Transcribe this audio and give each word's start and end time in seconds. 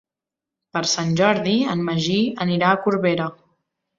Per 0.77 0.81
Sant 0.91 1.11
Jordi 1.19 1.53
en 1.75 1.85
Magí 1.89 2.17
anirà 2.47 2.71
a 2.73 2.79
Corbera. 2.87 3.29